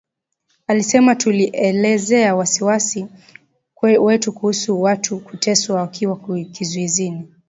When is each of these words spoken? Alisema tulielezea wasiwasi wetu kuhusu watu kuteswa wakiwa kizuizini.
Alisema 0.67 1.15
tulielezea 1.15 2.35
wasiwasi 2.35 3.07
wetu 3.81 4.33
kuhusu 4.33 4.81
watu 4.81 5.19
kuteswa 5.19 5.75
wakiwa 5.81 6.19
kizuizini. 6.51 7.27